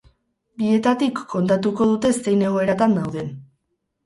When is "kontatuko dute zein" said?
1.33-2.43